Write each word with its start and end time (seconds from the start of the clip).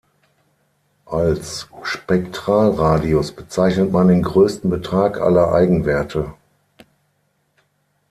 Als 1.05 1.67
Spektralradius 1.83 3.33
bezeichnet 3.33 3.91
man 3.91 4.07
den 4.07 4.23
größten 4.23 4.67
Betrag 4.67 5.21
aller 5.21 5.51
Eigenwerte. 5.53 6.33